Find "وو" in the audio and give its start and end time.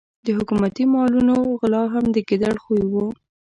2.91-3.05